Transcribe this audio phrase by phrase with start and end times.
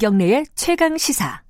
[0.00, 1.42] 김경래의 최강 시사.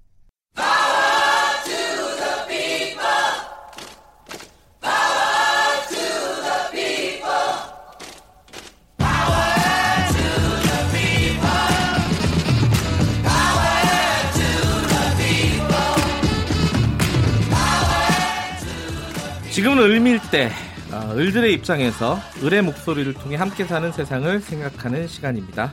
[19.52, 20.50] 지금은 을밀 때
[20.90, 25.72] 어, 을들의 입장에서 을의 목소리를 통해 함께 사는 세상을 생각하는 시간입니다.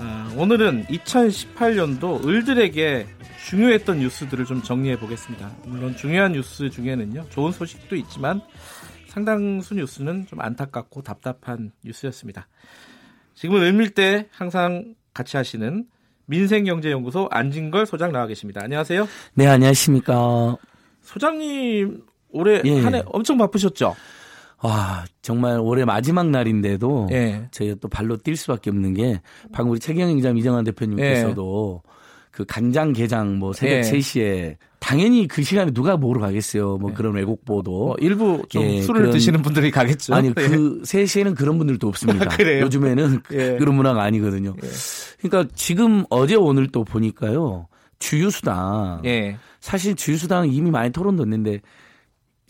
[0.00, 3.06] 어, 오늘은 2018년도 을들에게
[3.46, 5.50] 중요했던 뉴스들을 좀 정리해 보겠습니다.
[5.66, 8.40] 물론 중요한 뉴스 중에는요 좋은 소식도 있지만
[9.08, 12.48] 상당수 뉴스는 좀 안타깝고 답답한 뉴스였습니다.
[13.34, 15.84] 지금은 을밀 때 항상 같이 하시는
[16.26, 18.62] 민생경제연구소 안진걸 소장 나와 계십니다.
[18.62, 19.06] 안녕하세요.
[19.34, 20.56] 네, 안녕하십니까.
[21.02, 22.80] 소장님 올해 예.
[22.80, 23.94] 한해 엄청 바쁘셨죠?
[24.62, 27.48] 와, 정말 올해 마지막 날인데도 예.
[27.50, 29.20] 저희가 또 발로 뛸 수밖에 없는 게
[29.52, 31.90] 방금 우리 최경영 기자 이정환 대표님께서도 예.
[32.30, 33.80] 그 간장 게장 뭐 새벽 예.
[33.80, 36.78] 3시에 당연히 그 시간에 누가 보러 가겠어요.
[36.78, 36.94] 뭐 예.
[36.94, 37.70] 그런 왜곡 보도.
[37.70, 40.14] 뭐 일부 좀 예, 술을 그런, 드시는 분들이 가겠죠.
[40.14, 42.26] 아니 그 3시에는 그런 분들도 없습니다.
[42.60, 43.56] 요즘에는 예.
[43.58, 44.54] 그런 문화가 아니거든요.
[44.62, 44.68] 예.
[45.20, 47.68] 그러니까 지금 어제 오늘 또 보니까요.
[47.98, 49.02] 주유수당.
[49.04, 49.36] 예.
[49.60, 51.60] 사실 주유수당 이미 많이 토론됐는데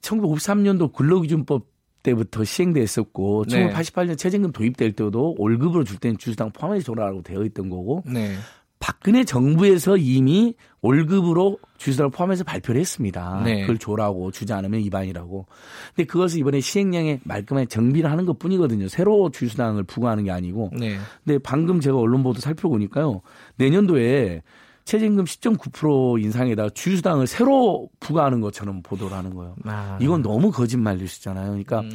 [0.02, 1.66] 1953년도 근로기준법
[2.02, 3.70] 때부터 시행됐었고 네.
[3.70, 8.34] 1988년 최저임금 도입될 때도 월급으로 줄 때는 주수당 포함해서 줘라고 되어 있던 거고 네.
[8.80, 13.42] 박근혜 정부에서 이미 월급으로 주수당을 포함해서 발표를 했습니다.
[13.44, 13.60] 네.
[13.60, 15.46] 그걸 줘라고 주지 않으면 위반이라고.
[15.94, 18.88] 근데 그것을 이번에 시행령에 말끔하게 정비를 하는 것 뿐이거든요.
[18.88, 20.70] 새로 주수당을 부과하는 게 아니고.
[20.72, 20.96] 네.
[21.22, 23.20] 근데 방금 제가 언론 보도 살펴보니까요.
[23.56, 24.42] 내년도에
[24.90, 29.54] 최저임금 10.9% 인상에다가 주유수당을 새로 부과하는 것처럼 보도를 하는 거예요.
[29.64, 29.96] 아.
[30.00, 31.46] 이건 너무 거짓말 뉴스잖아요.
[31.46, 31.90] 그러니까 음.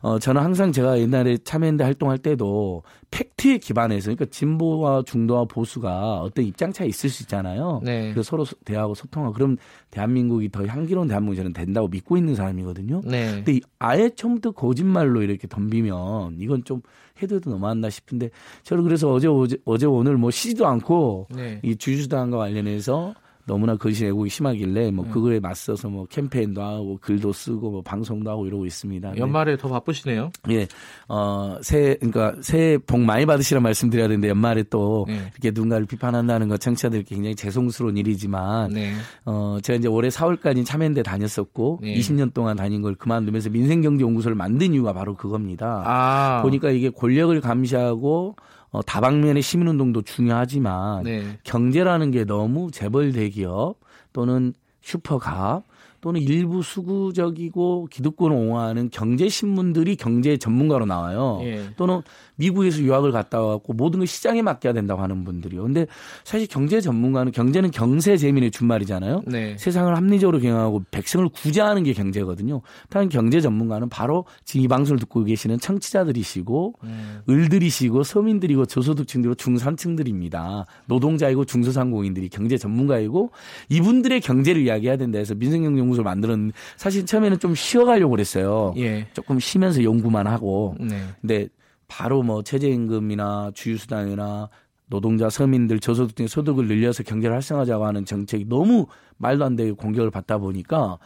[0.00, 2.82] 어, 저는 항상 제가 옛날에 참여연대 활동할 때도
[3.12, 7.82] 팩트에 기반해서 그러니까 진보와 중도와 보수가 어떤 입장 차이 있을 수 있잖아요.
[7.84, 8.12] 네.
[8.12, 9.56] 그래서 서로 대화하고 소통하고 그럼
[9.92, 13.02] 대한민국이 더 향기로운 대한민국이 저는 된다고 믿고 있는 사람이거든요.
[13.04, 13.42] 네.
[13.44, 16.82] 근데 아예 처음부터 거짓말로 이렇게 덤비면 이건 좀
[17.22, 18.30] 해도 해도 너무 한다 싶은데
[18.62, 21.60] 저는 그래서 어제 어제, 어제 오늘 뭐 쉬지도 않고 네.
[21.62, 23.14] 이 주주당과 관련해서
[23.50, 25.10] 너무나 거짓 애국이 심하길래 뭐 네.
[25.10, 29.16] 그거에 맞서서 뭐 캠페인도 하고 글도 쓰고 뭐 방송도 하고 이러고 있습니다.
[29.16, 29.56] 연말에 네.
[29.56, 30.30] 더 바쁘시네요.
[30.50, 30.68] 예.
[31.08, 35.14] 어, 새해 그러니까 새해 복 많이 받으시라 말씀드려야 되는데 연말에 또 네.
[35.32, 38.92] 이렇게 누군가를 비판한다는 거 청취자들께 굉장히 죄송스러운 일이지만 네.
[39.24, 44.92] 어, 제가 이제 올해 4월까지 참여연대 다녔었고 20년 동안 다닌 걸 그만두면서 민생경제연구소를 만든 이유가
[44.92, 45.82] 바로 그겁니다.
[45.84, 46.42] 아.
[46.42, 48.36] 보니까 이게 권력을 감시하고
[48.70, 51.38] 어, 다방면의 시민운동도 중요하지만 네.
[51.44, 53.76] 경제라는 게 너무 재벌 대기업
[54.12, 55.64] 또는 슈퍼갑
[56.00, 61.40] 또는 일부 수구적이고 기득권 을 옹호하는 경제 신문들이 경제 전문가로 나와요.
[61.42, 61.74] 예.
[61.76, 62.00] 또는
[62.40, 65.62] 미국에서 유학을 갔다 와갖고 모든 걸 시장에 맡겨야 된다고 하는 분들이요.
[65.62, 65.86] 근데
[66.24, 69.22] 사실 경제 전문가는 경제는 경세 재민의 준말이잖아요.
[69.26, 69.56] 네.
[69.58, 72.62] 세상을 합리적으로 경영하고 백성을 구제하는 게 경제거든요.
[72.88, 77.20] 다른 경제 전문가는 바로 지금 이 방송을 듣고 계시는 청취자들이시고 음.
[77.28, 80.66] 을들이시고 서민들이고 저소득층들이고 중산층들입니다.
[80.86, 83.30] 노동자이고 중소상공인들이 경제 전문가이고
[83.68, 88.72] 이분들의 경제를 이야기해야 된다 해서 민생경제연구소를 만들었는데 사실 처음에는 좀 쉬어가려고 그랬어요.
[88.78, 89.06] 예.
[89.12, 90.74] 조금 쉬면서 연구만 하고.
[90.80, 90.96] 네.
[91.20, 91.48] 근데
[91.90, 94.48] 바로 뭐 최저임금이나 주유수당이나
[94.86, 98.86] 노동자 서민들 저소득 등 소득을 늘려서 경제를 활성화하자고 하는 정책이 너무
[99.18, 100.98] 말도 안 되게 공격을 받다 보니까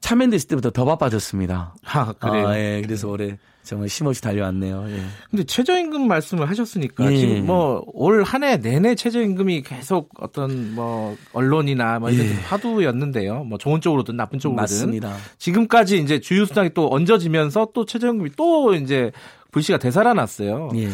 [0.00, 1.74] 참여됐을 때부터 더 바빠졌습니다.
[1.84, 2.48] 아, 그래요?
[2.48, 2.82] 아, 예.
[2.84, 4.84] 그래서 올해 정말 심없이 달려왔네요.
[4.88, 5.02] 예.
[5.30, 7.16] 근데 최저임금 말씀을 하셨으니까 예.
[7.16, 12.32] 지금 뭐 올 한 해 내내 최저임금이 계속 어떤 뭐 언론이나 뭐 이런 예.
[12.34, 13.44] 화두였는데요.
[13.44, 15.16] 뭐 좋은 쪽으로든 나쁜 쪽으로든 맞습니다.
[15.38, 19.10] 지금까지 이제 주유수당이 또 얹어지면서 또 최저임금이 또 이제
[19.56, 20.70] 불씨가 되살아났어요.
[20.76, 20.88] 예.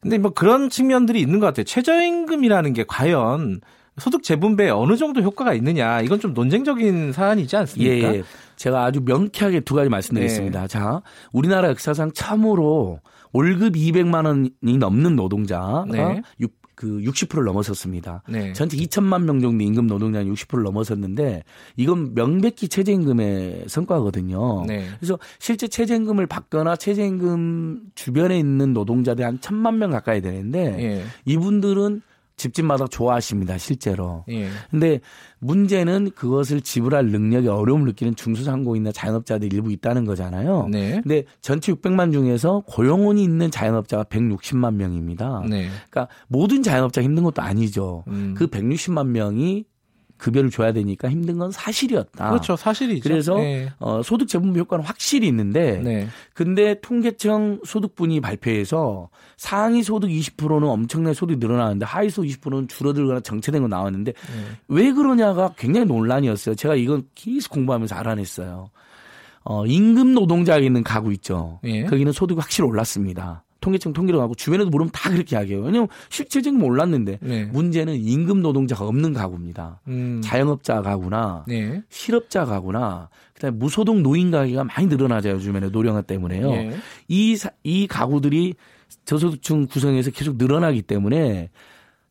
[0.00, 1.64] 근데 뭐 그런 측면들이 있는 것 같아요.
[1.64, 3.60] 최저임금이라는 게 과연
[3.98, 8.14] 소득 재분배에 어느 정도 효과가 있느냐 이건 좀 논쟁적인 사안이지 않습니까?
[8.14, 8.22] 예, 예.
[8.54, 10.60] 제가 아주 명쾌하게 두 가지 말씀드리겠습니다.
[10.60, 10.66] 네.
[10.68, 13.00] 자, 우리나라 역사상 처음으로
[13.32, 16.22] 월급 200만 원이 넘는 노동자가 네.
[16.76, 18.22] 그 60%를 넘어섰습니다.
[18.28, 18.52] 네.
[18.52, 21.42] 전체 2천만 명 정도 임금 노동자는 60%를 넘어섰는데
[21.76, 24.66] 이건 명백히 최저임금의 성과거든요.
[24.66, 24.86] 네.
[25.00, 31.04] 그래서 실제 최저임금을 받거나 최저임금 주변에 있는 노동자들 한 천만 명 가까이 되는데 네.
[31.24, 32.02] 이분들은
[32.36, 34.24] 집집마다 좋아하십니다, 실제로.
[34.28, 34.48] 예.
[34.70, 35.00] 근데
[35.38, 40.68] 문제는 그것을 지불할 능력이 어려움을 느끼는 중소상공인이나 자영업자들 일부 있다는 거잖아요.
[40.70, 41.00] 네.
[41.02, 45.44] 근데 전체 600만 중에서 고용원이 있는 자영업자가 160만 명입니다.
[45.48, 45.68] 네.
[45.90, 48.04] 그러니까 모든 자영업자 힘든 것도 아니죠.
[48.08, 48.34] 음.
[48.36, 49.64] 그 160만 명이
[50.18, 52.30] 급여를 줘야 되니까 힘든 건 사실이었다.
[52.30, 53.08] 그렇죠, 사실이죠.
[53.08, 53.68] 그래서 네.
[53.78, 56.08] 어, 소득 재분배 효과는 확실히 있는데, 네.
[56.34, 63.62] 근데 통계청 소득분이 발표해서 상위 소득 20%는 엄청나게 소득이 늘어나는데 하위 소득 20%는 줄어들거나 정체된
[63.62, 64.44] 거 나왔는데 네.
[64.68, 66.54] 왜 그러냐가 굉장히 논란이었어요.
[66.54, 68.70] 제가 이건 계속 공부하면서 알아냈어요.
[69.44, 71.60] 어, 임금 노동자에 있는 가구 있죠.
[71.64, 71.84] 예.
[71.84, 73.44] 거기는 소득이 확실히 올랐습니다.
[73.66, 75.64] 통계청 통계로 가고 주변에도 물으면 다 그렇게 이야기해요.
[75.64, 77.44] 왜냐하면 실질적인 몰랐는데 네.
[77.46, 79.80] 문제는 임금 노동자가 없는 가구입니다.
[79.88, 80.20] 음.
[80.22, 81.82] 자영업자 가구나 네.
[81.88, 86.50] 실업자 가구나 그다음에 무소득 노인 가구가 많이 늘어나죠 요즘에는 노령화 때문에요.
[86.50, 86.76] 네.
[87.08, 88.54] 이, 이 가구들이
[89.04, 91.50] 저소득층 구성에서 계속 늘어나기 때문에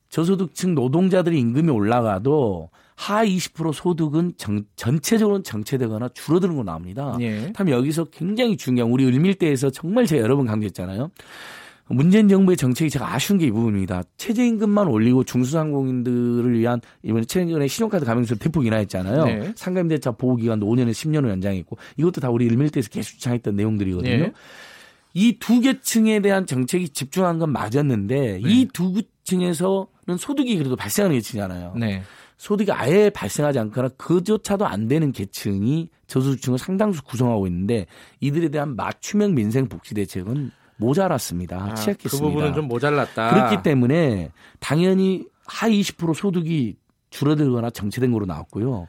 [0.09, 7.17] 저소득층 노동자들의 임금이 올라가도 하위 20% 소득은 정, 전체적으로는 정체되거나 줄어드는 거 나옵니다.
[7.19, 7.51] 예.
[7.53, 11.11] 다음 여기서 굉장히 중요한 우리 을밀대에서 정말 제가 여러 번 강조했잖아요.
[11.87, 14.03] 문재인 정부의 정책이 제가 아쉬운 게 이 부분입니다.
[14.17, 19.25] 최저임금만 올리고 중소상공인들을 위한 이번에 최근에 신용카드 가맹수를 대폭 인하했잖아요.
[19.25, 19.53] 네.
[19.55, 24.17] 상가임대차 보호기간도 5년에 10년을 연장했고 이것도 다 우리 일밀대에서 계속 주장했던 내용들이거든요.
[24.17, 24.33] 네.
[25.13, 28.39] 이두 계층에 대한 정책이 집중한 건 맞았는데 네.
[28.43, 31.73] 이두 계층에서는 소득이 그래도 발생하는 계층이잖아요.
[32.37, 32.45] 네.
[32.45, 37.87] 소득이 아예 발생하지 않거나 그조차도 안 되는 계층이 저소득층을 상당수 구성하고 있는데
[38.19, 41.57] 이들에 대한 맞춤형 민생 복지 대책은 모자랐습니다.
[41.57, 42.09] 아, 취약했습니다.
[42.09, 43.33] 그 부분은 좀 모자랐다.
[43.33, 46.75] 그렇기 때문에 당연히 하위 20% 소득이
[47.09, 48.87] 줄어들거나 정체된 거로 나왔고요.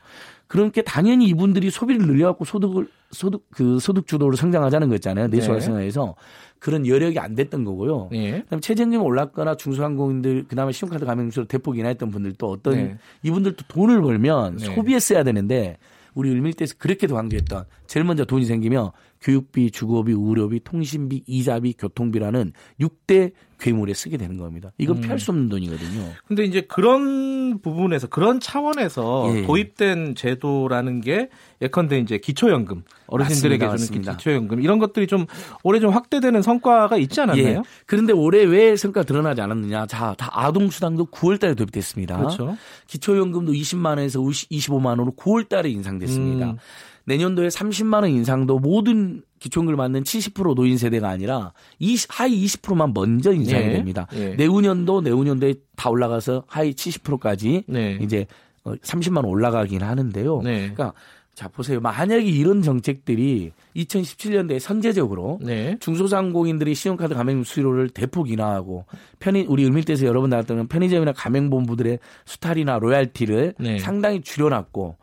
[0.48, 5.28] 그러니까 당연히 이분들이 소비를 늘려갖고 소득을 소득 그 소득 주도로 성장하자는 거였잖아요.
[5.28, 6.12] 내수 활성화에서 네.
[6.58, 8.08] 그런 여력이 안 됐던 거고요.
[8.12, 8.42] 네.
[8.42, 12.98] 그다음에 최저임금이 올랐거나 중소상공인들 그다음에 신용카드 가맹수로 대폭 인하했던 분들도 어떤 네.
[13.22, 14.74] 이분들도 돈을 벌면 네.
[14.74, 15.78] 소비에 써야 되는데
[16.14, 18.90] 우리 을밀대에서 그렇게 도 강조했던 제일 먼저 돈이 생기면
[19.20, 24.72] 교육비, 주거비, 의료비, 통신비, 이자비, 교통비라는 6대 괴물에 쓰게 되는 겁니다.
[24.78, 25.00] 이건 음.
[25.00, 26.12] 피할 수 없는 돈이거든요.
[26.26, 29.42] 근데 이제 그런 부분에서 그런 차원에서 예.
[29.42, 31.30] 도입된 제도라는 게
[31.62, 33.66] 예컨대 이제 기초연금 어르신들에게 맞습니다.
[33.66, 34.16] 주는 맞습니다.
[34.16, 35.26] 기초연금 이런 것들이 좀
[35.62, 37.48] 올해 좀 확대되는 성과가 있지 않았나요?
[37.48, 37.62] 예.
[37.86, 39.86] 그런데 올해 왜 성과 드러나지 않았느냐?
[39.86, 42.18] 자, 다 아동 수당도 9월달에 도입됐습니다.
[42.18, 42.56] 그렇죠.
[42.88, 46.50] 기초연금도 20만 원에서 25만 원으로 9월달에 인상됐습니다.
[46.50, 46.56] 음.
[47.06, 53.32] 내년도에 30만 원 인상도 모든 기초연금을 받는 70% 노인 세대가 아니라 20, 하위 20%만 먼저
[53.32, 53.72] 인상이 네.
[53.72, 54.06] 됩니다.
[54.12, 54.34] 네.
[54.34, 57.98] 내후년도 내후년도에 다 올라가서 하위 70%까지 네.
[58.02, 58.26] 이제
[58.64, 60.42] 30만 어, 원 올라가긴 하는데요.
[60.42, 60.72] 네.
[60.74, 60.92] 그러니까
[61.34, 61.80] 자 보세요.
[61.80, 65.76] 만약에 이런 정책들이 2017년도에 선제적으로 네.
[65.80, 68.86] 중소상공인들이 신용카드 가맹 수수료를 대폭 인하하고
[69.18, 73.78] 편의 우리 을밀대에서 여러 번 나왔던 편의점이나 가맹본부들의 수탈이나 로얄티를 네.
[73.78, 74.96] 상당히 줄여놨고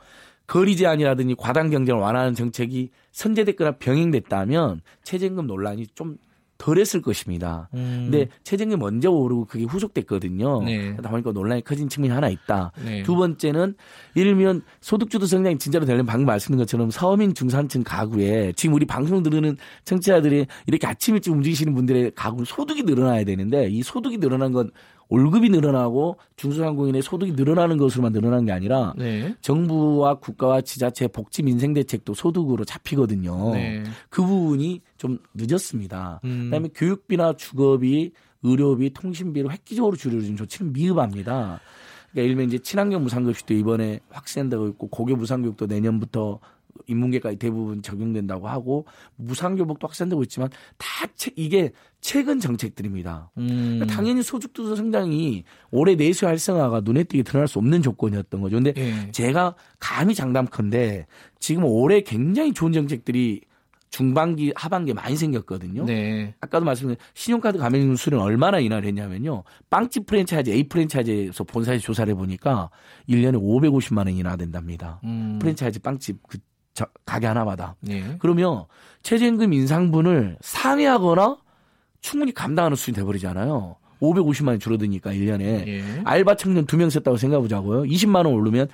[0.53, 6.19] 거리 제한이라든지 과당 경쟁을 완화하는 정책이 선제됐거나 병행됐다면 최저임금 논란이 좀
[6.59, 7.69] 덜했을 것입니다.
[7.73, 8.09] 음.
[8.11, 10.61] 근데 최저임금 먼저 오르고 그게 후속됐거든요.
[10.61, 10.91] 네.
[10.91, 12.71] 그러다 보니까 논란이 커진 측면이 하나 있다.
[12.85, 13.01] 네.
[13.01, 13.73] 두 번째는
[14.15, 19.23] 예를 들면 소득주도 성장이 진짜로 되려면 방금 말씀드린 것처럼 서민 중산층 가구에 지금 우리 방송
[19.23, 24.69] 들으는 청취자들이 이렇게 아침 일찍 움직이시는 분들의 가구 소득이 늘어나야 되는데 이 소득이 늘어난 건
[25.13, 29.35] 월급이 늘어나고 중소상공인의 소득이 늘어나는 것으로만 늘어나는 게 아니라 네.
[29.41, 33.53] 정부와 국가와 지자체 복지 민생 대책도 소득으로 잡히거든요.
[33.53, 33.83] 네.
[34.09, 36.19] 그 부분이 좀 늦었습니다.
[36.23, 36.45] 음.
[36.45, 38.11] 그다음에 교육비나 주거비,
[38.41, 41.59] 의료비, 통신비를 획기적으로 줄여준 조치는 미흡합니다.
[42.09, 46.39] 그러니까 예를 들면 이제 친환경 무상급식도 이번에 확산되고 있고 고교 무상교육도 내년부터
[46.87, 53.31] 인문계까지 대부분 적용된다고 하고 무상교복도 확산되고 있지만 다 이게 최근 정책들입니다.
[53.37, 53.47] 음.
[53.47, 58.57] 그러니까 당연히 소득주도 성장이 올해 내수 활성화가 눈에 띄게 드러날 수 없는 조건이었던 거죠.
[58.57, 59.11] 근데 예.
[59.11, 61.07] 제가 감히 장담컨대
[61.39, 63.41] 지금 올해 굉장히 좋은 정책들이
[63.93, 65.85] 중반기 하반기에 많이 생겼거든요.
[65.85, 66.33] 네.
[66.41, 69.43] 아까도 말씀드린 신용카드 가맹 수는 얼마나 인하를 했냐면요.
[69.69, 72.71] 빵집 프랜차이즈 A 프랜차이즈에서 본사에 조사를 해보니까
[73.07, 74.99] 1년에 550만 원 인하된답니다.
[75.03, 75.37] 음.
[75.39, 76.39] 프랜차이즈 빵집 그
[77.05, 77.75] 가게 하나마다.
[77.81, 78.15] 네.
[78.19, 78.65] 그러면
[79.03, 81.37] 최저임금 인상분을 상회하거나
[82.01, 83.75] 충분히 감당하는 수준이 돼버리잖아요.
[84.01, 85.67] 550만 원 줄어드니까 1년에.
[85.67, 85.83] 예.
[86.03, 87.83] 알바 청년 두명 썼다고 생각해 보자고요.
[87.83, 88.67] 20만 원 오르면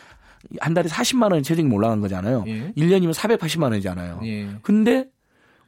[0.60, 2.46] 한 달에 40만 원이 최저임금 올라간 거잖아요.
[2.48, 2.72] 예.
[2.72, 4.22] 1년이면 480만 원이잖아요.
[4.24, 4.50] 예.
[4.62, 5.08] 근데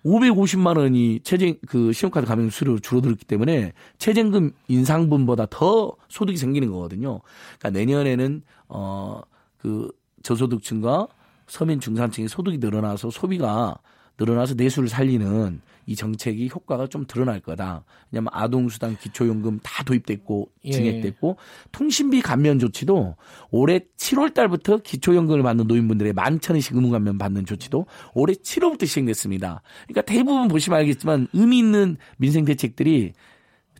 [0.03, 7.21] 550만 원이 최저 그 신용카드 가맹 수수료 줄어들었기 때문에 최저임금 인상분보다 더 소득이 생기는 거거든요.
[7.59, 9.91] 그러니까 내년에는 어그
[10.23, 11.07] 저소득층과
[11.51, 13.75] 서민 중산층의 소득이 늘어나서 소비가
[14.17, 17.83] 늘어나서 내수를 살리는 이 정책이 효과가 좀 드러날 거다.
[18.09, 20.71] 왜냐하면 아동수당, 기초연금 다 도입됐고 예.
[20.71, 21.67] 증액됐고 예.
[21.73, 23.17] 통신비 감면 조치도
[23.49, 29.61] 올해 7월 달부터 기초연금을 받는 노인분들의 만천 원씩 의무 감면 받는 조치도 올해 7월부터 시행됐습니다.
[29.89, 33.11] 그러니까 대부분 보시면 알겠지만 의미 있는 민생 대책들이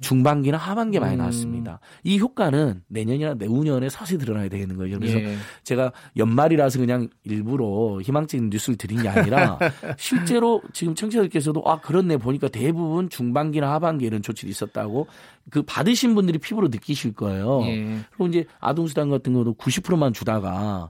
[0.01, 1.19] 중반기나 하반기에 많이 음.
[1.19, 1.79] 나왔습니다.
[2.03, 4.99] 이 효과는 내년이나 내후년에 서서히 드러나야 되는 거예요.
[4.99, 5.35] 그래서 예.
[5.63, 9.57] 제가 연말이라서 그냥 일부러 희망적인 뉴스를 드린 게 아니라
[9.97, 15.07] 실제로 지금 청취자들께서도 아 그렇네 보니까 대부분 중반기나 하반기에 이런 조치도 있었다고
[15.49, 17.61] 그 받으신 분들이 피부로 느끼실 거예요.
[17.65, 17.99] 예.
[18.09, 20.89] 그리고 이제 아동수당 같은 것도 90%만 주다가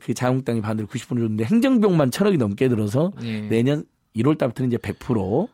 [0.00, 3.42] 그 자유한국당이 반대로 90% 줬는데 행정비용만 천억이 넘게 들어서 예.
[3.42, 3.84] 내년
[4.16, 5.48] 1월 달부터는 이제 100%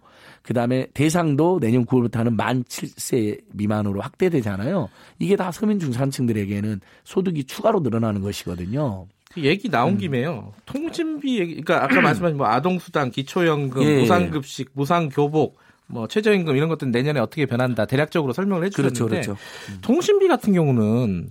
[0.48, 4.88] 그 다음에 대상도 내년 9월부터 하는 만 7세 미만으로 확대되잖아요.
[5.18, 9.08] 이게 다 서민 중산층들에게는 소득이 추가로 늘어나는 것이거든요.
[9.30, 9.98] 그 얘기 나온 음.
[9.98, 10.54] 김에요.
[10.64, 14.00] 통신비 얘기, 그러니까 아까 말씀하신 뭐 아동수당, 기초연금, 예.
[14.00, 19.32] 무상급식, 무상교복, 뭐 최저임금 이런 것들은 내년에 어떻게 변한다 대략적으로 설명을 해주셨는데 그렇죠, 그렇죠.
[19.68, 19.78] 음.
[19.82, 21.28] 통신비 같은 경우는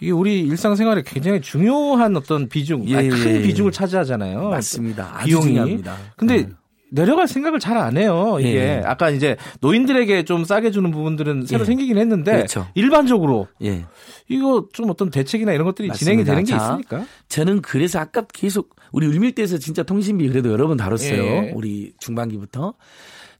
[0.00, 3.42] 이게 우리 일상생활에 굉장히 중요한 어떤 비중, 예, 아니, 큰 예.
[3.42, 4.50] 비중을 차지하잖아요.
[4.50, 5.24] 맞습니다.
[5.24, 5.46] 비용이.
[5.46, 5.96] 중요합니다.
[6.16, 6.48] 근데 네.
[6.90, 8.38] 내려갈 생각을 잘 안 해요.
[8.40, 8.82] 이게 예.
[8.84, 11.64] 아까 이제 노인들에게 좀 싸게 주는 부분들은 새로 예.
[11.66, 12.66] 생기긴 했는데 그렇죠.
[12.74, 13.84] 일반적으로 예.
[14.28, 15.98] 이거 좀 어떤 대책이나 이런 것들이 맞습니다.
[15.98, 17.04] 진행이 되는 게 자, 있습니까?
[17.28, 21.22] 저는 그래서 아까 계속 우리 울밀대에서 진짜 통신비 그래도 여러 번 다뤘어요.
[21.22, 21.52] 예.
[21.54, 22.74] 우리 중반기부터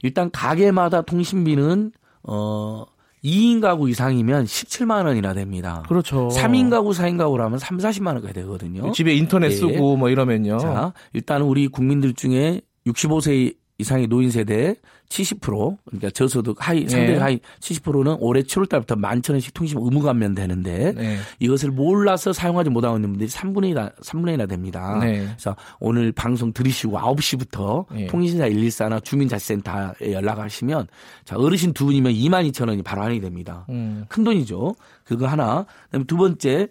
[0.02, 2.84] 일단 가게마다 통신비는 어
[3.24, 5.82] 2인 가구 이상이면 17만 원이나 됩니다.
[5.88, 6.28] 그렇죠.
[6.28, 8.92] 3인 가구, 4인 가구라면 3, 40만 원까지 되거든요.
[8.92, 9.56] 집에 인터넷 예.
[9.56, 10.58] 쓰고 뭐 이러면요.
[10.58, 12.60] 자, 일단은 우리 국민들 중에
[12.92, 14.74] 65세 이상의 노인 세대
[15.08, 17.18] 70% 그러니까 저소득 하위 상대 네.
[17.18, 21.18] 하위 70%는 올해 7월 달부터 만천 원씩 통신 의무 감면 되는데 네.
[21.38, 24.98] 이것을 몰라서 사용하지 못하고 있는 분들이 3분의 3분의 됩니다.
[25.00, 25.20] 네.
[25.20, 30.88] 그래서 오늘 방송 들으시고 9시부터 통신사 114나 주민자치센터에 연락하시면
[31.24, 33.64] 자 어르신 두 분이면 2만 2천 원이 바로 환이 됩니다.
[33.68, 34.04] 음.
[34.08, 34.74] 큰 돈이죠.
[35.04, 35.64] 그거 하나.
[35.86, 36.68] 그다음에 두 번째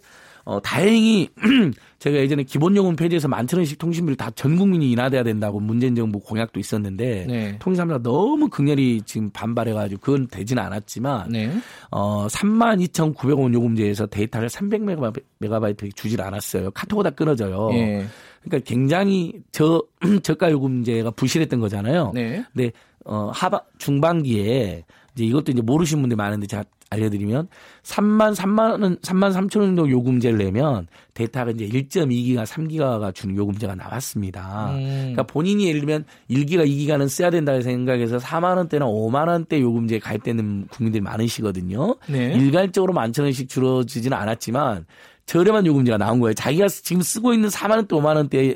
[0.47, 1.27] 어, 다행히
[1.99, 6.57] 제가 예전에 기본요금 폐지해서 만천 원씩 통신비를 다 전 국민이 인하돼야 된다고 문재인 정부 공약도
[6.59, 7.59] 있었는데 네.
[7.59, 11.51] 통신사가 너무 극렬히 지금 반발해가지고 그건 되지는 않았지만 네.
[11.91, 16.71] 어 3만 2,900원 요금제에서 데이터를 300메가바이트 주질 않았어요.
[16.71, 17.69] 카톡으로 다 끊어져요.
[17.71, 18.05] 네.
[18.43, 19.83] 그러니까 굉장히 저
[20.23, 22.11] 저가 요금제가 부실했던 거잖아요.
[22.13, 22.45] 네.
[22.53, 22.71] 근데
[23.03, 27.47] 어 하반 중반기에 이제 이것도 이제 모르시는 분들이 많은데 제가 알려드리면
[27.83, 33.75] 3만 3만 원, 3만 3천 원 정도 요금제를 내면 데이터가 이제 1.2기가 3기가가 주는 요금제가
[33.75, 34.71] 나왔습니다.
[34.71, 34.97] 음.
[34.99, 40.67] 그러니까 본인이 예를 들면 1기가 2기가는 써야 된다고 생각해서 4만 원대나 5만 원대 요금제에 가입되는
[40.67, 41.95] 국민들이 많으시거든요.
[42.07, 42.33] 네.
[42.33, 44.85] 일괄적으로 만천 원씩 줄어지지는 않았지만
[45.25, 46.33] 저렴한 요금제가 나온 거예요.
[46.33, 48.55] 자기가 지금 쓰고 있는 4만 원대, 5만 원대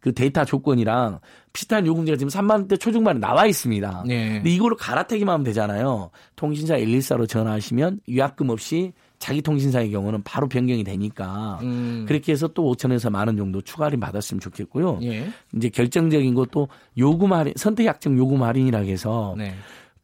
[0.00, 1.20] 그 데이터 조건이랑
[1.52, 4.04] 비슷한 요금제가 지금 3만 원대 초중반에 나와 있습니다.
[4.06, 4.34] 네.
[4.34, 6.10] 근데 이걸로 갈아타기만 하면 되잖아요.
[6.36, 12.04] 통신사 114로 전화하시면 위약금 없이 자기 통신사의 경우는 바로 변경이 되니까 음.
[12.06, 15.00] 그렇게 해서 또 5천에서 만 원 정도 추가 할인 받았으면 좋겠고요.
[15.02, 15.28] 예.
[15.56, 19.54] 이제 결정적인 것도 요금 할인 선택 약정 요금 할인이라 해서 네.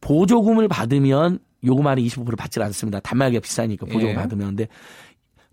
[0.00, 3.00] 보조금을 받으면 요금 할인 25% 받지 않습니다.
[3.00, 4.14] 단말기가 비싸니까 보조금 예.
[4.14, 4.68] 받으면 근데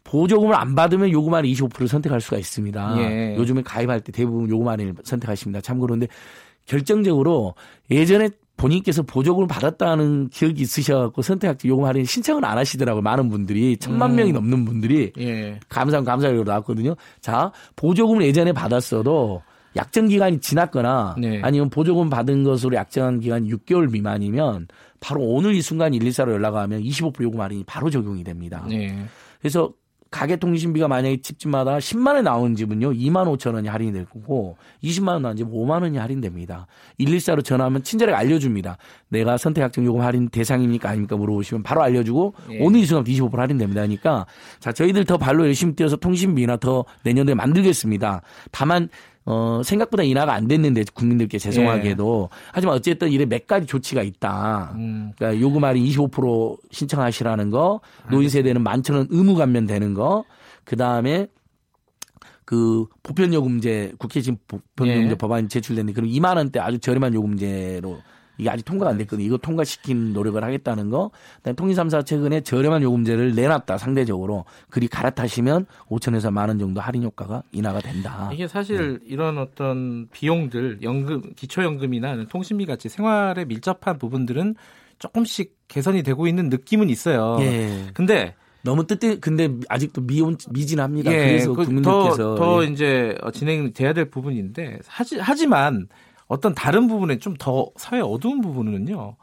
[0.04, 2.96] 보조금을 안 받으면 요금 할인 25%를 선택할 수가 있습니다.
[2.98, 3.36] 예.
[3.38, 5.62] 요즘에 가입할 때 대부분 요금 할인을 선택하십니다.
[5.62, 6.08] 참고로 근데
[6.66, 7.56] 결정적으로
[7.90, 13.02] 예전에 본인께서 보조금을 받았다는 기억이 있으셔갖고 선택학교 요금 할인 신청을 안 하시더라고요.
[13.02, 14.18] 많은 분들이 천만 음.
[14.18, 15.60] 명이 넘는 분들이 예.
[15.70, 16.96] 감사함 감사하려고 나왔거든요.
[17.22, 19.42] 자 보조금을 예전에 받았어도
[19.76, 21.42] 약정 기간이 지났거나 네.
[21.44, 24.68] 아니면 보조금 받은 것으로 약정한 기간이 6개월 미만이면
[25.00, 28.66] 바로 오늘 이 순간 114로 연락하면 25% 요금 할인이 바로 적용이 됩니다.
[28.70, 29.06] 네.
[29.40, 29.72] 그래서
[30.12, 35.22] 가계통신비가 만약에 집집마다 10만 원 나오는 집은요, 2만 5천 원이 할인이 될 거고, 20만 원
[35.22, 36.68] 나온 집 5만 원이 할인됩니다.
[37.00, 38.78] 114로 전화하면 친절하게 알려줍니다.
[39.08, 42.60] 내가 선택학정 요금 할인 대상입니까 아닙니까 물어보시면 바로 알려주고, 예.
[42.62, 43.82] 오늘 이 순간 25% 할인됩니다.
[43.82, 44.26] 하니까,
[44.60, 48.22] 자, 저희들 더 발로 열심히 뛰어서 통신비나 더 내년도에 만들겠습니다.
[48.52, 48.90] 다만,
[49.26, 52.38] 어, 생각보다 인하가 안 됐는데 국민들께 죄송하게도 예.
[52.54, 54.74] 하지만 어쨌든 이래 몇 가지 조치가 있다.
[54.76, 55.12] 음.
[55.16, 60.26] 그러니까 요금 할인 25% 신청하시라는 거, 노인 세대는 만천 원 의무 감면되는 거,
[60.64, 61.28] 그 다음에
[62.46, 65.16] 그 보편 요금제 국회 지금 보편 요금제 예.
[65.16, 68.00] 법안이 제출됐는데 그럼 2만 원대 아주 저렴한 요금제로
[68.38, 69.26] 이게 아직 통과가 안 됐거든요.
[69.26, 71.12] 이거 통과시킨 노력을 하겠다는 거.
[71.38, 74.46] 그다음에 통일삼사 최근에 저렴한 요금제를 내놨다 상대적으로.
[74.70, 78.30] 그리 갈아타시면 5천에서 만 원 정도 할인 효과가 인하가 된다.
[78.34, 79.06] 이게 사실 네.
[79.06, 84.56] 이런 어떤 비용들 연금 기초연금이나 통신비 같이 생활에 밀접한 부분들은
[85.00, 87.38] 조금씩 개선이 되고 있는 느낌은 있어요.
[87.42, 87.88] 예.
[87.94, 91.12] 근데 너무 뜻대 근데 아직도 미온 미진합니다.
[91.12, 92.68] 예, 그래서 그 국민들께서 더, 더 예.
[92.68, 95.88] 이제 진행돼야 될 부분인데 하지 하지만
[96.32, 99.16] 어떤 다른 부분에 좀 더 사회 어두운 부분은요.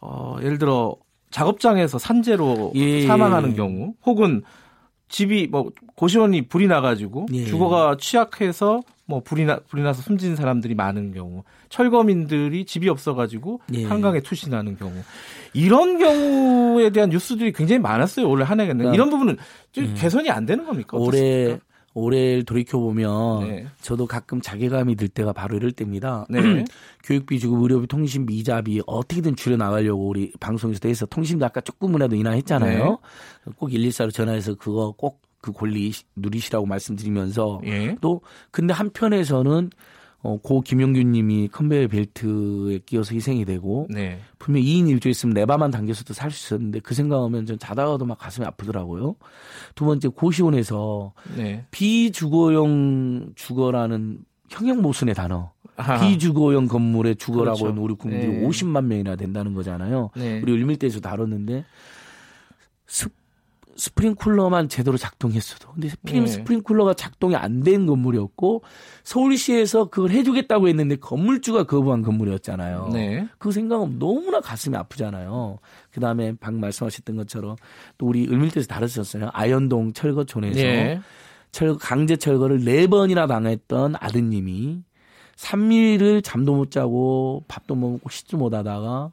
[0.00, 0.96] 어, 예를 들어
[1.30, 3.06] 작업장에서 산재로 예.
[3.06, 4.42] 사망하는 경우 혹은
[5.08, 7.44] 집이 뭐 고시원이 불이 나가지고 예.
[7.46, 13.84] 주거가 취약해서 뭐 불이 나 불이 나서 숨진 사람들이 많은 경우, 철거민들이 집이 없어가지고 예.
[13.84, 14.92] 한강에 투신하는 경우,
[15.54, 19.36] 이런 경우에 대한 뉴스들이 굉장히 많았어요 올 한해에는 그러니까, 이런 부분은
[19.72, 19.94] 좀 예.
[19.94, 20.96] 개선이 안 되는 겁니까?
[20.96, 21.36] 어떻습니까?
[21.50, 21.58] 올해
[21.94, 23.66] 올해를 돌이켜 보면 네.
[23.80, 26.26] 저도 가끔 자괴감이 들 때가 바로 이럴 때입니다.
[26.30, 26.38] 네.
[27.04, 32.84] 교육비 주고 의료비, 통신비, 이자비 어떻게든 줄여 나가려고 우리 방송에서도 해서 통신비 아까 조금이라도 인하했잖아요.
[33.46, 33.52] 네.
[33.56, 37.96] 꼭 114로 전화해서 그거 꼭 그 권리 누리시라고 말씀드리면서 예.
[38.00, 39.70] 또 근데 한편에서는
[40.24, 44.20] 어, 고 김용균 님이 컨베이어 벨트에 끼어서 희생이 되고 네.
[44.38, 48.46] 분명 2인 1조 있으면 내바만 당겨서도 살 수 있었는데 그 생각하면 전 자다가도 막 가슴이
[48.46, 49.16] 아프더라고요.
[49.74, 51.66] 두 번째 고시원에서 네.
[51.72, 56.00] 비주거용 주거라는 형용 모순의 단어 아하.
[56.00, 57.66] 비주거용 건물의 주거라고 그렇죠.
[57.68, 58.46] 하는 우리 국민들이 네.
[58.46, 60.10] 50만 명이나 된다는 거잖아요.
[60.16, 60.40] 네.
[60.42, 61.64] 우리 을밀대에서 다뤘는데
[62.86, 63.12] 습
[63.76, 65.72] 스프링쿨러만 제대로 작동했어도.
[65.72, 66.30] 근데 필름 네.
[66.30, 68.62] 스프링쿨러가 작동이 안 된 건물이었고
[69.04, 72.90] 서울시에서 그걸 해주겠다고 했는데 건물주가 거부한 건물이었잖아요.
[72.92, 73.28] 네.
[73.38, 75.58] 그 생각은 너무나 가슴이 아프잖아요.
[75.90, 77.56] 그 다음에 방금 말씀하셨던 것처럼
[77.98, 79.30] 또 우리 을밀대에서 다뤘었어요.
[79.32, 81.00] 아현동 철거촌에서 네.
[81.52, 84.82] 철 강제 철거를 네 번이나 당했던 아드님이
[85.36, 89.12] 3일을 잠도 못 자고 밥도 못 먹고 씻지 못 하다가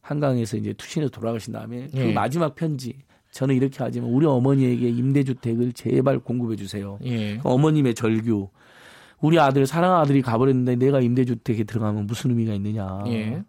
[0.00, 2.12] 한강에서 이제 투신해서 돌아가신 다음에 그 네.
[2.12, 2.94] 마지막 편지
[3.30, 6.98] 저는 이렇게 하지만 우리 어머니에게 임대주택을 제발 공급해 주세요.
[7.04, 7.40] 예.
[7.42, 8.48] 어머님의 절규.
[9.20, 13.04] 우리 아들 사랑 아들이 가버렸는데 내가 임대주택에 들어가면 무슨 의미가 있느냐.
[13.06, 13.24] 예.
[13.24, 13.44] 그러면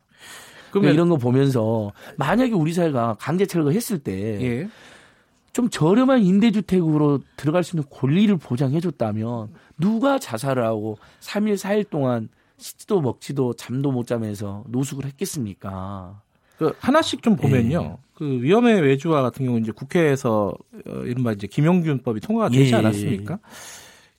[0.71, 4.13] 그러니까 이런 거 보면서 만약에 우리 사회가 강제 철거했을 때.
[4.41, 4.69] 예.
[5.53, 13.01] 좀 저렴한 임대주택으로 들어갈 수 있는 권리를 보장해줬다면 누가 자살을 하고 3일, 4일 동안 씻지도
[13.01, 16.21] 먹지도 잠도 못 자면서 노숙을 했겠습니까?
[16.61, 17.97] 그 하나씩 좀 보면요.
[17.97, 18.05] 예.
[18.13, 20.53] 그 위험의 외주화 같은 경우 이제 국회에서
[20.87, 22.75] 어, 이른바 이제 김용균법이 통과가 되지 예.
[22.75, 23.39] 않았습니까?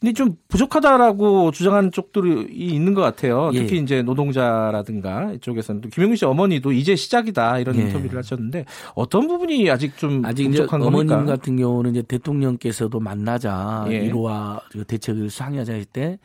[0.01, 3.53] 근데 좀 부족하다라고 주장하는 쪽들이 있는 것 같아요.
[3.55, 3.61] 예.
[3.61, 7.83] 특히 이제 노동자라든가 이쪽에서는 또 김용균 씨 어머니도 이제 시작이다 이런 예.
[7.83, 8.65] 인터뷰를 하셨는데
[8.97, 11.15] 어떤 부분이 아직 좀 아직 부족한 이제 겁니까?
[11.15, 14.11] 어머님 같은 경우는 이제 대통령께서도 만나자 예.
[14.11, 14.59] 1호와
[14.89, 16.19] 대책을 상의하자 할 때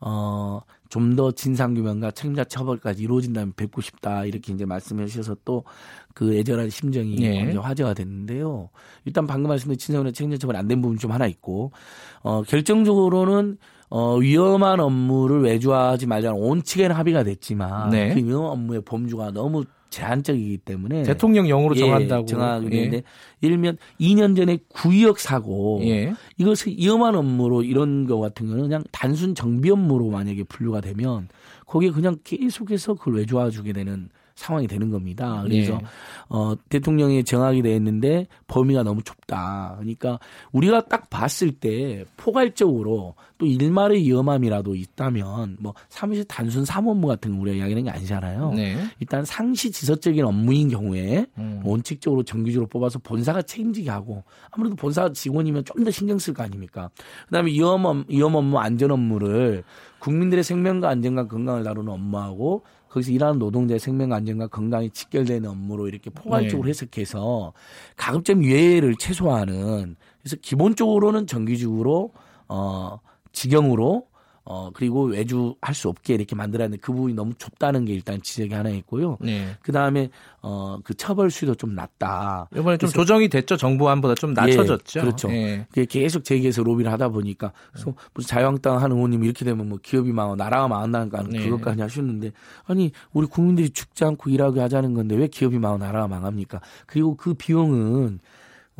[0.00, 5.64] 어, 좀 더 진상 규명과 책임자 처벌까지 이루어진다면 뵙고 싶다 이렇게 이제 말씀해 주셔서 또
[6.14, 7.32] 그 애절한 심정이 예.
[7.32, 8.68] 굉장히 화제가 됐는데요.
[9.04, 11.72] 일단 방금 말씀드린 진상규명 책임자 처벌 안 된 부분 좀 하나 있고
[12.22, 13.58] 어, 결정적으로는
[13.90, 18.12] 어, 위험한 업무를 외주하지 말자는 온칙에는 합의가 됐지만 네.
[18.14, 23.02] 그 위험 업무의 범주가 너무 제한적이기 때문에 대통령령으로 예, 정한다고 정하게 되는데
[23.42, 23.48] 예.
[23.48, 26.14] 들면 2년 전에 구역 사고 예.
[26.38, 31.28] 이것을 위험한 업무로 이런 거 같은 경우는 그냥 단순 정비 업무로 만약에 분류가 되면
[31.66, 34.08] 거기에 그냥 계속해서 그걸 외주화 주게 되는
[34.40, 35.42] 상황이 되는 겁니다.
[35.42, 35.78] 그래서 예.
[36.28, 39.76] 어 대통령이 정하게 되었는데 범위가 너무 좁다.
[39.78, 40.18] 그러니까
[40.52, 47.42] 우리가 딱 봤을 때 포괄적으로 또 일말의 위험함이라도 있다면 뭐 사무실 단순 사무업무 같은 거
[47.42, 48.52] 우리가 이야기하는 게 아니잖아요.
[48.54, 48.76] 네.
[49.00, 51.62] 일단 상시 지서적인 업무인 경우에 음.
[51.64, 56.90] 원칙적으로 정규직으로 뽑아서 본사가 책임지게 하고 아무래도 본사 직원이면 좀 더 신경 쓸 거 아닙니까?
[57.26, 59.64] 그다음에 위험 업무, 위험 업무 안전 업무를
[59.98, 66.10] 국민들의 생명과 안전과 건강을 다루는 업무하고 거기서 일하는 노동자의 생명 안전과 건강이 직결되는 업무로 이렇게
[66.10, 66.70] 포괄적으로 네.
[66.70, 67.52] 해석해서
[67.96, 72.12] 가급적 유해를 최소화하는 그래서 기본적으로는 정규직으로
[72.48, 72.98] 어
[73.32, 74.09] 직영으로
[74.44, 78.70] 어 그리고 외주할 수 없게 이렇게 만들었는데 그 부분이 너무 좁다는 게 일단 지적이 하나
[78.70, 79.16] 있고요.
[79.20, 79.56] 네.
[79.62, 80.10] 그 다음에
[80.42, 82.48] 어 그 처벌 수위도 좀 낮다.
[82.54, 83.56] 이번에 좀 조정이 됐죠.
[83.56, 85.00] 정부안보다 좀 낮춰졌죠.
[85.00, 85.30] 예, 그렇죠.
[85.30, 85.66] 예.
[85.88, 90.36] 계속 제기해서 로비를 하다 보니까 그래서 무슨 자유한국당 하는 의원님이 이렇게 되면 뭐 기업이 망하고
[90.36, 91.44] 나라가 망한다니까 네.
[91.44, 92.32] 그것까지 하셨는데
[92.64, 96.60] 아니 우리 국민들이 죽지 않고 일하게 하자는 건데 왜 기업이 망하고 나라가 망합니까?
[96.86, 98.20] 그리고 그 비용은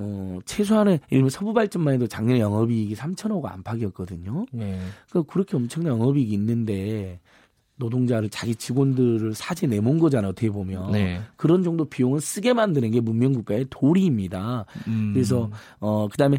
[0.01, 4.47] 어, 최소한의 예를 들면 서부 발전만 해도 작년 영업이익이 3천억 안팎이었거든요.
[4.53, 4.79] 네.
[5.11, 7.21] 그러니까 그렇게 엄청난 영업이익이 있는데
[7.77, 10.31] 노동자를 자기 직원들을 사지 내몬 거잖아요.
[10.31, 11.21] 어떻게 보면 네.
[11.37, 14.67] 그런 정도 비용을 쓰게 만드는 게 문명국가의 도리입니다.
[14.87, 15.13] 음.
[15.13, 16.39] 그래서 어 그다음에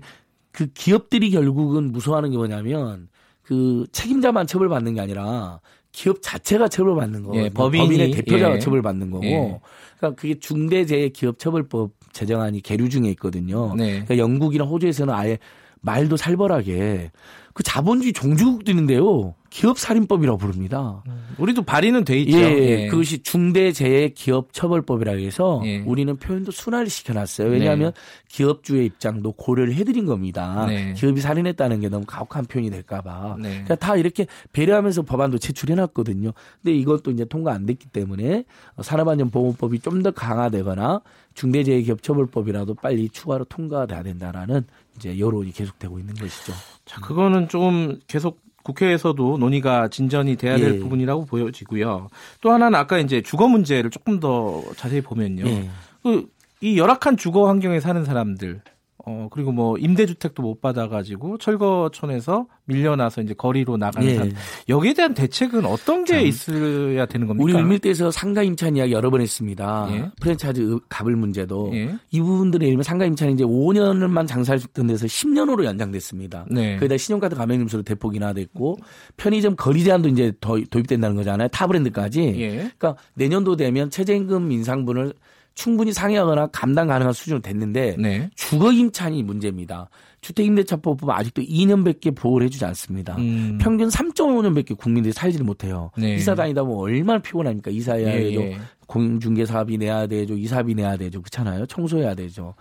[0.52, 3.10] 그 기업들이 결국은 무서워하는 게 뭐냐면
[3.44, 5.60] 그 책임자만 처벌받는 게 아니라
[5.92, 8.60] 기업 자체가 처벌받는 거고 예, 법인의 대표자가 예.
[8.60, 9.60] 처벌받는 거고 예.
[9.98, 13.76] 그러니까 그게 중대재해기업처벌법 제정안이 계류 중에 있거든요.
[13.76, 14.04] 네.
[14.06, 15.38] 그러니까 영국이나 호주에서는 아예
[15.82, 17.12] 말도 살벌하게
[17.54, 19.36] 그 자본주의 종주국들인데요.
[19.52, 21.04] 기업 살인법이라고 부릅니다.
[21.08, 22.38] 음, 우리도 발의는 돼 있죠.
[22.38, 22.88] 예, 예.
[22.88, 25.80] 그것이 중대재해 기업 처벌법이라고 해서 예.
[25.80, 27.50] 우리는 표현도 순화를 시켜놨어요.
[27.50, 28.02] 왜냐하면 네.
[28.30, 30.66] 기업주의 입장도 고려를 해드린 겁니다.
[30.68, 30.94] 네.
[30.94, 33.36] 기업이 살인했다는 게 너무 가혹한 표현이 될까봐.
[33.40, 33.50] 네.
[33.50, 36.32] 그러니까 다 이렇게 배려하면서 법안도 제출해놨거든요.
[36.64, 38.46] 근데 이것도 이제 통과 안 됐기 때문에
[38.82, 41.02] 산업안전보건법이 좀 더 강화되거나
[41.36, 46.54] 중대재해 기업 처벌법이라도 빨리 추가로 통과돼야 된다라는 이제 여론이 계속되고 있는 것이죠.
[46.86, 50.80] 자, 그거는 좀 계속 국회에서도 논의가 진전이 돼야 될 예.
[50.80, 52.10] 부분이라고 보여지고요.
[52.42, 55.46] 또 하나는 아까 이제 주거 문제를 조금 더 자세히 보면요.
[55.48, 55.70] 예.
[56.04, 58.62] 그 이 열악한 주거 환경에 사는 사람들
[59.06, 64.16] 어, 그리고 뭐 임대주택도 못 받아가지고 철거촌에서 밀려나서 이제 거리로 나가는 예.
[64.16, 64.32] 사람.
[64.70, 67.44] 여기에 대한 대책은 어떤 게 있어야 되는 겁니까?
[67.44, 69.88] 우리 밀대에서 상가 임차인 이야기 여러 번 했습니다.
[69.92, 70.12] 예.
[70.22, 71.72] 프랜차이즈 갑을 문제도.
[71.74, 71.96] 예.
[72.12, 76.46] 이 부분들에 이르면 상가 임차인 이제 5년만 장사할 수 있던 데서 10년으로 연장됐습니다.
[76.52, 76.76] 네.
[76.76, 78.78] 거기다 신용카드 가맹점수도 대폭 인하됐고
[79.18, 81.48] 편의점 거리 제한도 이제 더 도입된다는 거잖아요.
[81.48, 82.22] 타 브랜드까지.
[82.38, 82.50] 예.
[82.78, 85.14] 그러니까 내년도 되면 최저임금 인상분을
[85.62, 88.32] 충분히 상회하거나 감당 가능한 수준으로 됐는데 네.
[88.34, 89.90] 주거 임차인이 문제입니다.
[90.22, 93.16] 주택임대차법은 아직도 2년밖에 보호를 해주지 않습니다.
[93.18, 93.60] 음.
[93.62, 95.92] 평균 3.5년밖에 국민들이 살지를 못해요.
[95.96, 96.16] 네.
[96.16, 97.70] 이사 다니다 보면 얼마나 피곤합니까?
[97.70, 98.42] 이사해야 예, 되죠.
[98.42, 98.58] 예.
[98.88, 100.36] 공중개 사업이 내야 되죠.
[100.36, 101.22] 이사비 내야 되죠.
[101.22, 101.68] 그렇잖아요.
[101.68, 102.56] 청소해야 되죠.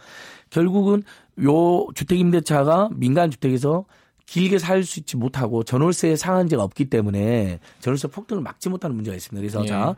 [0.51, 1.03] 결국은
[1.43, 3.87] 요 주택임대차가 민간 주택에서
[4.31, 9.41] 길게 살 수 있지 못하고 전월세 상한제가 없기 때문에 전월세 폭등을 막지 못하는 문제가 있습니다.
[9.41, 9.69] 그래서 예.
[9.69, 9.97] 자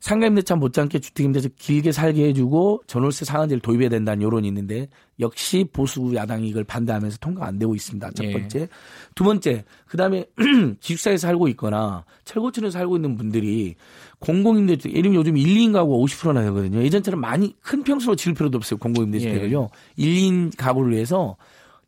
[0.00, 4.88] 상가임대차 못지않게 주택임대차 길게 살게 해주고 전월세 상한제를 도입해야 된다는 여론이 있는데
[5.20, 8.10] 역시 보수 야당이 이걸 반대하면서 통과 안 되고 있습니다.
[8.12, 8.32] 첫 예.
[8.32, 8.60] 번째.
[8.60, 8.68] 예.
[9.14, 9.64] 두 번째.
[9.86, 10.24] 그 다음에
[10.80, 13.74] 기숙사에 살고 있거나 철거촌에 살고 있는 분들이
[14.20, 16.82] 공공임대주택 예를 들면 요즘 1, 2인 가구가 50%나 되거든요.
[16.82, 18.78] 예전처럼 많이 큰 평수로 지을 필요도 없어요.
[18.78, 19.68] 공공임대주택을요.
[19.98, 20.02] 예.
[20.02, 21.36] 1, 2인 가구를 위해서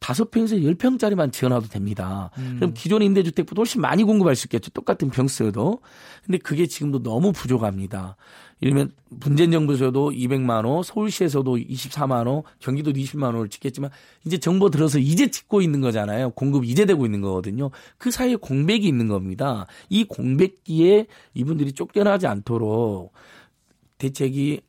[0.00, 2.30] 다섯 평에서 열 평짜리만 지어놔도 됩니다.
[2.38, 2.56] 음.
[2.56, 4.70] 그럼 기존 임대주택보다 훨씬 많이 공급할 수 있겠죠.
[4.70, 5.80] 똑같은 평수여도.
[6.24, 8.16] 근데 그게 지금도 너무 부족합니다.
[8.60, 13.90] 이러면 문재인 정부에서도 200만 원, 서울시에서도 24만 원, 경기도도 20만 원을 찍겠지만
[14.24, 16.30] 이제 정부 들어서 이제 찍고 있는 거잖아요.
[16.30, 17.70] 공급 이제 되고 있는 거거든요.
[17.98, 19.66] 그 사이에 공백이 있는 겁니다.
[19.88, 23.12] 이 공백기에 이분들이 쫓겨나지 않도록
[23.98, 24.60] 대책이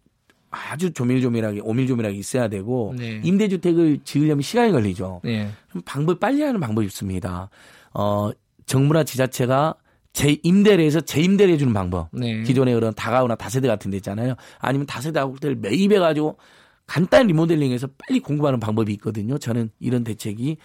[0.51, 3.21] 아주 조밀조밀하게 오밀조밀하게 있어야 되고 네.
[3.23, 5.21] 임대주택을 지으려면 시간이 걸리죠.
[5.23, 5.49] 네.
[5.85, 7.49] 방법 빨리 하는 방법이 있습니다.
[7.93, 8.31] 어
[8.65, 9.75] 정부나 지자체가
[10.13, 12.09] 재 임대를 해서 재임대를 해주는 방법.
[12.12, 12.43] 네.
[12.43, 14.35] 기존에 그런 다가오나 다세대 같은 데 있잖아요.
[14.59, 16.38] 아니면 다세대 아파트를 매입해 가지고
[16.88, 19.38] 간단 리모델링해서 빨리 공급하는 방법이 있거든요.
[19.38, 20.57] 저는 이런 대책이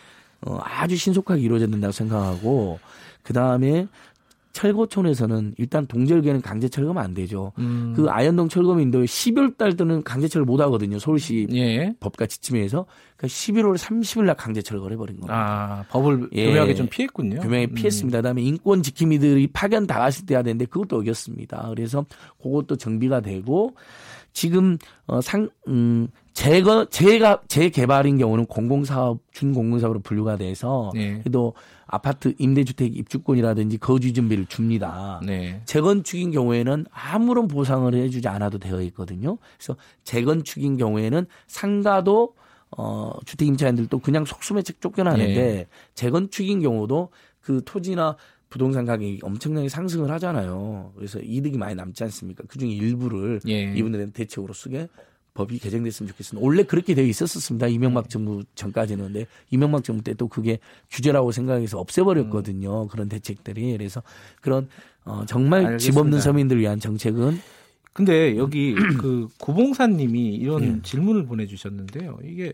[0.46, 2.78] 어, 아주 신속하게 이루어져야 된다고 생각하고
[3.22, 3.86] 그 다음에
[4.54, 7.52] 철거촌에서는 일단 동절기에는 강제 철거면 안 되죠.
[7.58, 7.92] 음.
[7.94, 10.98] 그 아현동 철거민도 12월 달 때는 강제 철거 못 하거든요.
[10.98, 11.92] 서울시 예.
[12.00, 12.86] 법과 지침에서
[13.16, 15.34] 그러니까 11월 30일 날 강제 철거를 해버린 겁니다.
[15.36, 16.46] 아 법을 예.
[16.46, 17.40] 교묘하게 좀 피했군요.
[17.40, 17.74] 교묘하게 음.
[17.74, 18.18] 피했습니다.
[18.18, 21.66] 그다음에 인권 지킴이들이 파견 나갔을 때 해야 되는데 그것도 어겼습니다.
[21.70, 22.06] 그래서
[22.40, 23.74] 그것도 정비가 되고
[24.32, 31.18] 지금 어상 음, 재거 재가 재개발인 경우는 공공사업 준공공사업으로 분류가 돼서 네.
[31.18, 31.54] 그래도
[31.86, 35.20] 아파트 임대주택 입주권이라든지 거주 준비를 줍니다.
[35.24, 35.60] 네.
[35.66, 39.38] 재건축인 경우에는 아무런 보상을 해주지 않아도 되어 있거든요.
[39.56, 42.34] 그래서 재건축인 경우에는 상가도
[42.76, 45.66] 어 주택 임차인들도 그냥 속수매책 쫓겨나는데 네.
[45.94, 48.16] 재건축인 경우도 그 토지나
[48.48, 50.92] 부동산 가격이 엄청나게 상승을 하잖아요.
[50.96, 52.44] 그래서 이득이 많이 남지 않습니까?
[52.46, 53.74] 그중에 일부를 예.
[53.74, 54.88] 이분들은 대책으로 쓰게
[55.34, 56.44] 법이 개정됐으면 좋겠습니다.
[56.44, 57.66] 원래 그렇게 되어 있었었습니다.
[57.66, 59.04] 이명박 정부 전까지는.
[59.06, 60.58] 근데 이명박 정부 때 또 그게
[60.90, 62.84] 규제라고 생각해서 없애버렸거든요.
[62.84, 62.88] 음.
[62.88, 63.72] 그런 대책들이.
[63.76, 64.02] 그래서
[64.40, 64.68] 그런
[65.04, 65.78] 어, 정말 알겠습니다.
[65.78, 67.40] 집 없는 서민들 위한 정책은
[67.92, 70.82] 근데 여기 그 고봉사님이 이런 네.
[70.82, 72.18] 질문을 보내주셨는데요.
[72.24, 72.52] 이게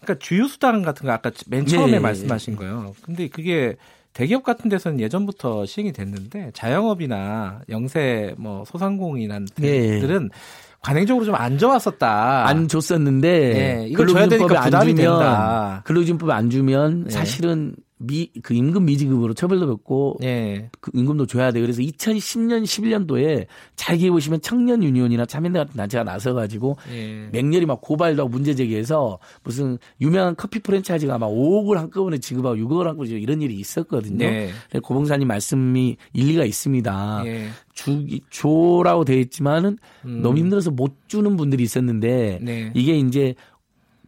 [0.00, 1.98] 그러니까 주유 수당 같은 거 아까 맨 처음에 네.
[1.98, 2.94] 말씀하신 거예요.
[3.02, 3.76] 근데 그게
[4.12, 10.34] 대기업 같은 데서는 예전부터 시행이 됐는데 자영업이나 영세 뭐 소상공인한 들은 네.
[10.82, 12.46] 관행적으로 좀안 좋았었다.
[12.46, 15.82] 안 줬었는데 네, 이걸 줘야 되니까 부담이 된다.
[15.84, 17.10] 근로기준법 안 주면 네.
[17.10, 20.70] 사실은 미, 그 임금 미지급으로 처벌도 받고 예.
[20.80, 21.60] 그 임금도 줘야 돼.
[21.60, 27.28] 그래서 2010년 11년도에 잘 기회 보시면 청년 유니온이나 참여연대 같은 단체가 나서 가지고 예.
[27.32, 32.84] 맹렬히 막 고발도 하고 문제 제기해서 무슨 유명한 커피 프랜차이즈가 막 5억을 한꺼번에 지급하고 6억을
[32.84, 34.18] 한꺼번에 이런 일이 있었거든요.
[34.18, 34.50] 네.
[34.82, 37.22] 고봉사님 말씀이 일리가 있습니다.
[37.26, 37.48] 예.
[37.74, 40.20] 주 줘라고 되어 있지만은 음.
[40.22, 42.72] 너무 힘들어서 못 주는 분들이 있었는데 네.
[42.74, 43.34] 이게 이제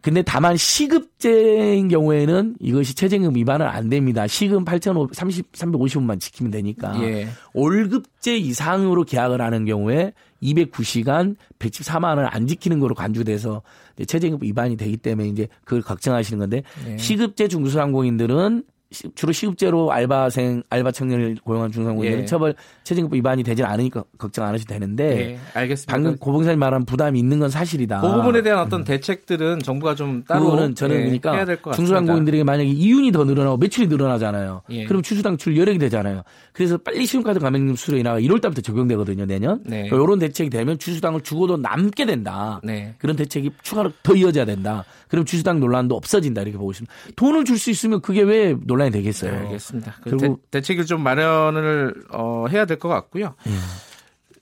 [0.01, 4.25] 근데 다만 시급제인 경우에는 이것이 최저임금 위반은 안 됩니다.
[4.25, 6.99] 시급 8,500, 30, 350원만 지키면 되니까.
[7.03, 7.27] 예.
[7.53, 13.61] 월급제 이상으로 계약을 하는 경우에 209시간 114만 원을 안 지키는 거로 간주돼서
[14.05, 16.97] 최저임금 위반이 되기 때문에 이제 그걸 걱정하시는 건데 예.
[16.97, 18.63] 시급제 중소상공인들은
[19.15, 22.25] 주로 시급제로 알바생, 알바 청년을 고용한 중상공인은 예.
[22.25, 25.31] 처벌 최저임금 위반이 되지 않으니까 걱정 안 하셔도 되는데.
[25.31, 25.93] 예, 알겠습니다.
[25.93, 28.01] 방금 고봉사님 말한 부담이 있는 건 사실이다.
[28.01, 33.23] 그 부분에 대한 어떤 대책들은 정부가 좀 따로 저는 예, 그러니까 중소상공인들에게 만약에 이윤이 더
[33.23, 34.63] 늘어나고 매출이 늘어나잖아요.
[34.71, 34.85] 예.
[34.85, 36.23] 그럼 주주당출 여력이 되잖아요.
[36.51, 39.61] 그래서 빨리 신용카드 가맹점 수수료 인하가 1월 달부터 적용되거든요, 내년.
[39.65, 39.87] 네.
[39.87, 42.59] 이런 대책이 되면 주주당을 주고도 남게 된다.
[42.63, 42.95] 네.
[42.97, 44.83] 그런 대책이 추가로 더 이어져야 된다.
[45.11, 46.91] 그럼 주주당 논란도 없어진다 이렇게 보고 있습니다.
[47.15, 49.31] 돈을 줄 수 있으면 그게 왜 논란이 되겠어요?
[49.31, 49.97] 네, 알겠습니다.
[50.01, 53.35] 그 그리고 대, 책을좀 마련을 어, 해야 될 것 같고요.
[53.45, 53.59] 음.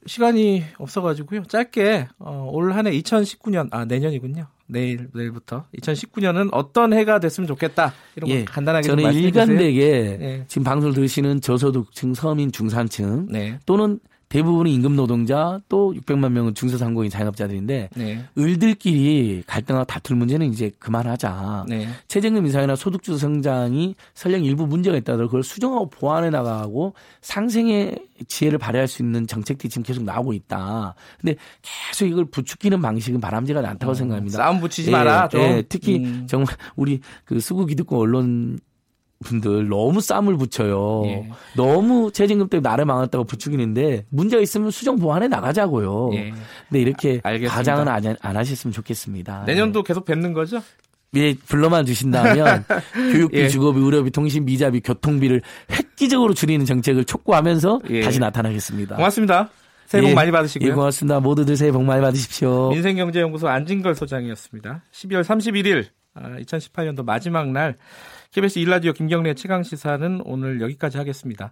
[0.06, 1.44] 시간이 없어가지고요.
[1.44, 4.48] 짧게 어, 올 한해 2019년 아 내년이군요.
[4.68, 10.46] 내일 내일부터 2019년은 어떤 해가 됐으면 좋겠다 이런 거 예, 간단하게 저는 일관되게 예.
[10.48, 13.60] 지금 방송을 들으시는 저소득층 서민 중산층 네.
[13.66, 18.26] 또는 대부분이 임금 노동자 또 600만 명은 중소상공인 자영업자들인데 네.
[18.38, 21.66] 을들끼리 갈등하고 다툴 문제는 이제 그만하자.
[21.68, 21.90] 네.
[22.08, 28.88] 최저임금 인상이나 소득주도 성장이 설령 일부 문제가 있다더라도 그걸 수정하고 보완해 나가고 상생의 지혜를 발휘할
[28.88, 30.94] 수 있는 정책들이 지금 계속 나오고 있다.
[31.20, 34.38] 근데 계속 이걸 부추기는 방식은 바람직하지 않다고 어, 생각합니다.
[34.38, 35.28] 싸움 붙이지 예, 마라.
[35.30, 35.42] 좀.
[35.42, 36.28] 예, 특히 음.
[36.30, 38.60] 정말 우리 그 수구 기득권 언론
[39.24, 41.04] 분들 너무 쌈을 붙여요.
[41.06, 41.30] 예.
[41.56, 46.12] 너무 최저임금 때문에 나를 망했다고 부추기는데 문제가 있으면 수정 보완해 나가자고요.
[46.14, 46.34] 예.
[46.70, 49.44] 근데 이렇게 아, 가장은 안, 안, 하셨으면 좋겠습니다.
[49.46, 49.88] 내년도 네.
[49.88, 50.62] 계속 뵙는 거죠?
[51.16, 52.64] 예, 불러만 주신다면
[53.12, 53.48] 교육비, 예.
[53.50, 58.02] 주거비, 의료비, 통신비, 자비, 교통비를 획기적으로 줄이는 정책을 촉구하면서 예.
[58.02, 58.96] 다시 나타나겠습니다.
[58.96, 59.50] 고맙습니다.
[59.88, 60.14] 새해 복 예.
[60.14, 60.70] 많이 받으시고요.
[60.70, 61.20] 예, 고맙습니다.
[61.20, 62.70] 모두들 새해 복 많이 받으십시오.
[62.70, 64.84] 민생경제연구소 안진걸 소장이었습니다.
[64.94, 67.76] 12월 31일 2018년도 아, 마지막 날
[68.32, 71.52] KBS 일라디오 김경래 최강 시사는 오늘 여기까지 하겠습니다.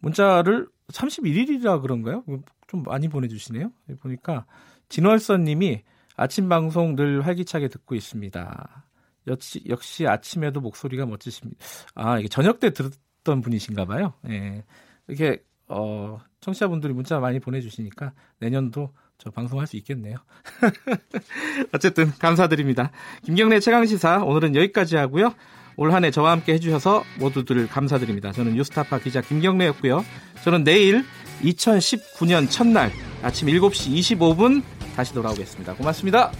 [0.00, 2.24] 문자를 31일이라 그런가요?
[2.66, 3.70] 좀 많이 보내주시네요.
[4.00, 4.44] 보니까
[4.88, 5.82] 진월선 님이
[6.16, 8.84] 아침 방송 늘 활기차게 듣고 있습니다.
[9.28, 11.64] 역시, 역시 아침에도 목소리가 멋지십니다.
[11.94, 14.14] 아, 이게 저녁 때 들었던 분이신가 봐요.
[14.28, 14.64] 예.
[15.06, 20.16] 이렇게, 어, 청취자분들이 문자 많이 보내주시니까 내년도 저 방송할 수 있겠네요.
[21.72, 22.90] 어쨌든 감사드립니다.
[23.22, 25.34] 김경래 최강 시사 오늘은 여기까지 하고요.
[25.78, 28.32] 올 한해 저와 함께 해주셔서 모두들 감사드립니다.
[28.32, 30.04] 저는 뉴스타파 기자 김경래였고요.
[30.42, 31.04] 저는 내일
[31.42, 32.90] 2019년 첫날
[33.22, 34.62] 아침 7시 25분
[34.96, 35.74] 다시 돌아오겠습니다.
[35.74, 36.32] 고맙습니다.